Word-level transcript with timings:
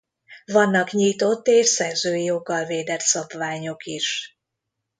Vannak 0.45 0.91
nyitott 0.91 1.47
és 1.47 1.67
szerzői 1.67 2.23
joggal 2.23 2.65
védett 2.65 2.99
szabványok 2.99 3.83
is. 3.85 4.37